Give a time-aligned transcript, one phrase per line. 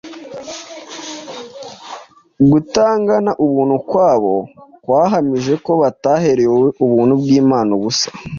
[2.51, 4.35] Gutangana ubuntu kwabo
[4.83, 8.09] kwahamije ko bataherewe ubuntu bw’Imana ubusa.